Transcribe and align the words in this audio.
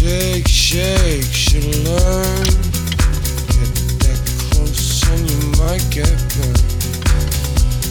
Shake, 0.00 0.48
shake, 0.48 1.24
should 1.24 1.62
learn. 1.84 2.46
Get 3.52 3.74
that 4.00 4.20
close 4.48 5.04
and 5.12 5.28
you 5.28 5.40
might 5.60 5.84
get 5.92 6.16
burned. 6.32 6.56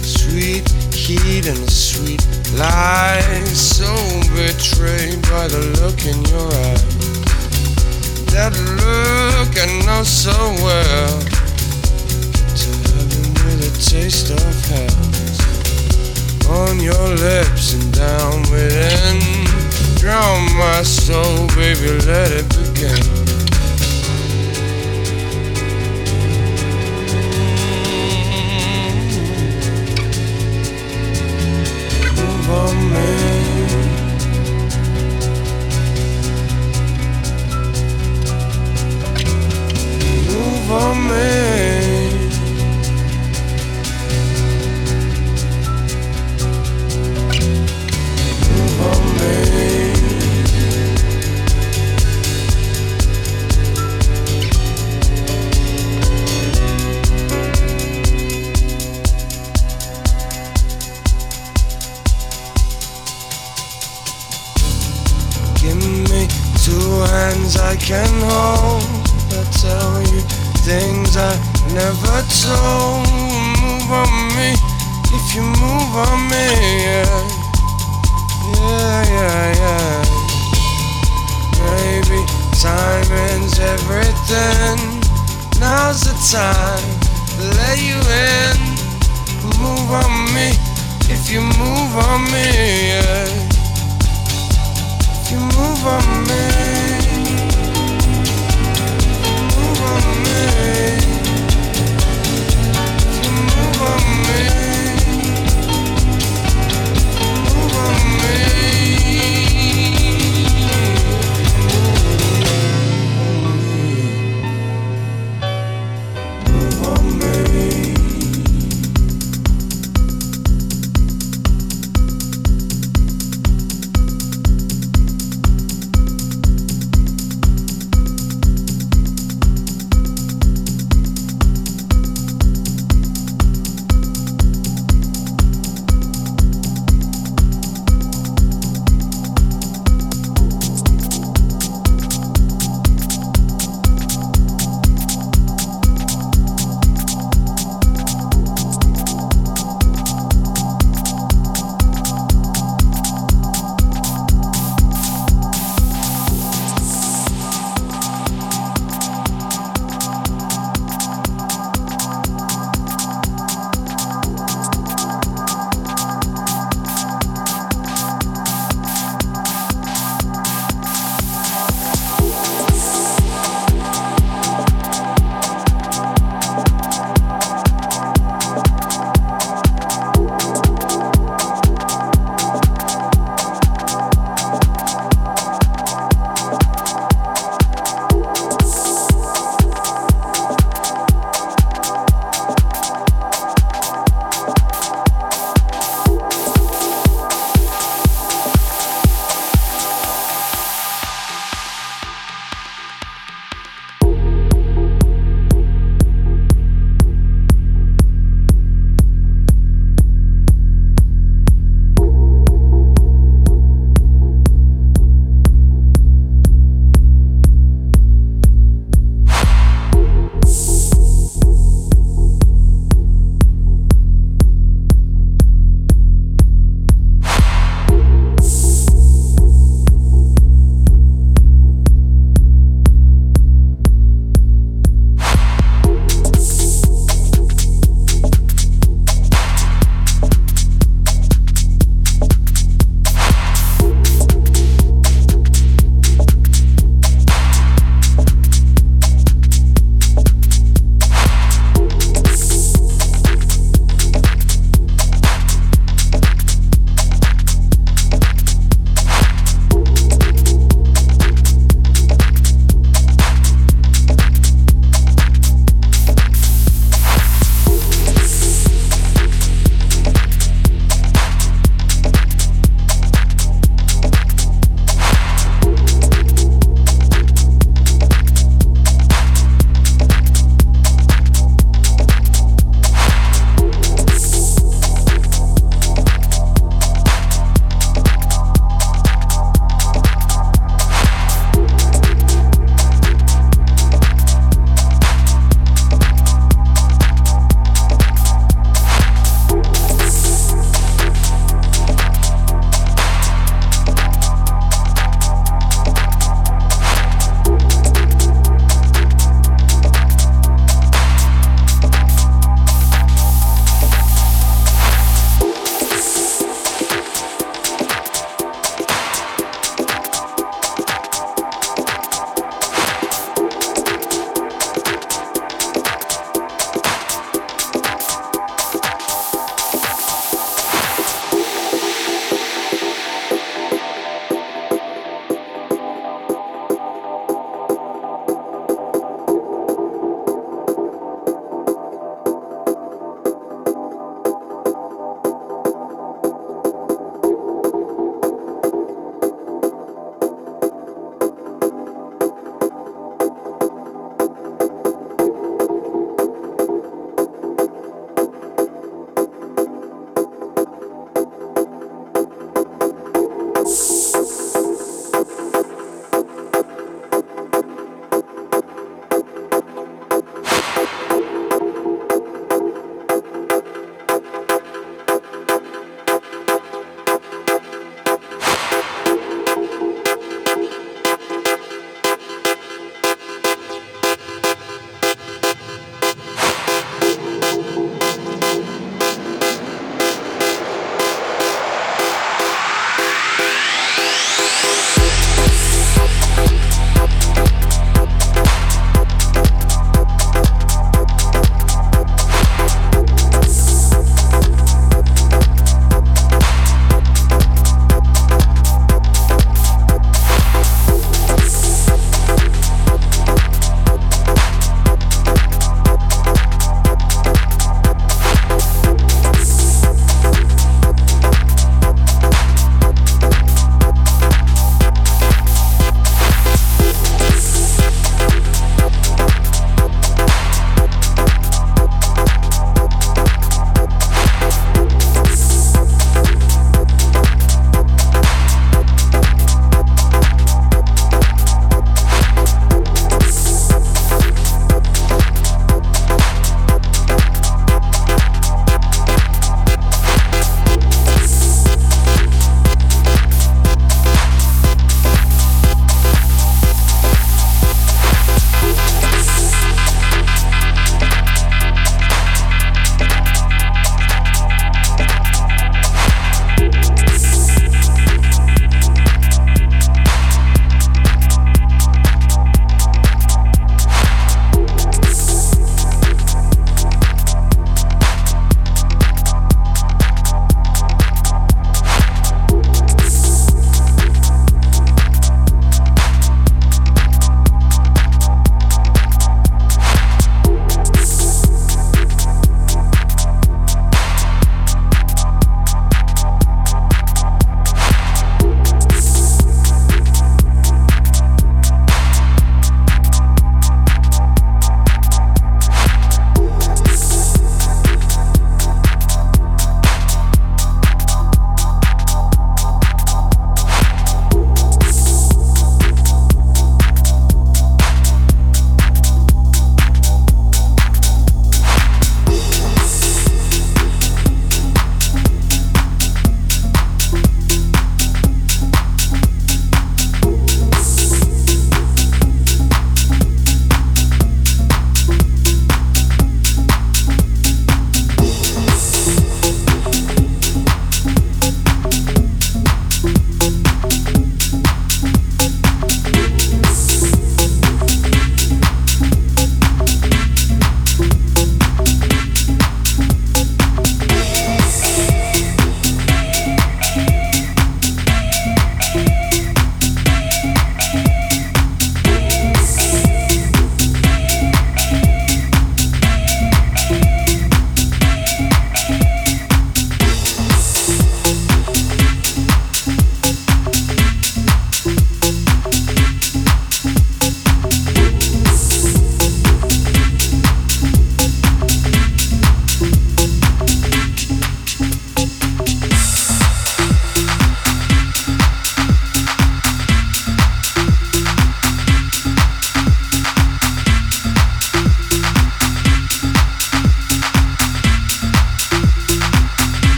Sweet 0.00 0.64
heat 0.96 1.44
and 1.46 1.58
the 1.58 1.70
sweet 1.70 2.24
lies, 2.56 3.60
so 3.60 3.92
betrayed 4.32 5.20
by 5.28 5.48
the 5.48 5.60
look 5.84 6.00
in 6.08 6.16
your 6.32 6.48
eyes. 6.64 6.82
That 8.32 8.56
look 8.56 9.52
I 9.60 9.68
know 9.84 10.02
so 10.02 10.32
well. 10.64 11.12
Get 12.32 12.56
to 12.56 12.72
heaven 12.88 13.36
with 13.44 13.68
a 13.68 13.72
taste 13.84 14.30
of 14.30 14.56
hell 14.72 14.96
on 16.56 16.80
your 16.80 17.08
lips 17.16 17.74
and 17.74 17.92
down 17.92 18.40
within 18.50 19.37
drown 19.98 20.44
my 20.56 20.82
soul, 20.82 21.46
baby, 21.48 21.90
let 22.06 22.30
it 22.30 22.48
begin. 22.50 23.17